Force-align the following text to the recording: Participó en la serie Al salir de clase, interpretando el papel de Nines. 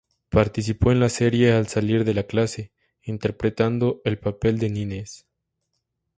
Participó 0.29 0.91
en 0.91 0.99
la 0.99 1.09
serie 1.09 1.51
Al 1.53 1.67
salir 1.67 2.03
de 2.05 2.25
clase, 2.25 2.71
interpretando 3.03 4.01
el 4.03 4.17
papel 4.17 4.57
de 4.57 4.67
Nines. 4.71 5.27